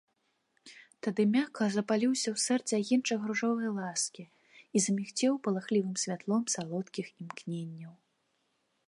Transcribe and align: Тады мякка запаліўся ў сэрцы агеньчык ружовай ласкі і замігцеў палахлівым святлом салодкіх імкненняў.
Тады 1.07 1.21
мякка 1.33 1.65
запаліўся 1.75 2.29
ў 2.35 2.43
сэрцы 2.45 2.73
агеньчык 2.81 3.19
ружовай 3.31 3.69
ласкі 3.79 4.23
і 4.79 4.83
замігцеў 4.87 5.33
палахлівым 5.49 5.95
святлом 6.05 6.43
салодкіх 6.55 7.05
імкненняў. 7.21 7.93